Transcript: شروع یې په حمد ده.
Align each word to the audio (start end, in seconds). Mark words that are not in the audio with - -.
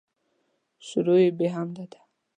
شروع 0.87 1.17
یې 1.23 1.29
په 1.37 1.45
حمد 1.53 1.77
ده. 1.91 1.99